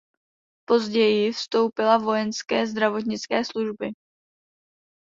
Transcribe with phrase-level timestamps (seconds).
[0.65, 3.87] Později vstoupila vojenské zdravotnické služby.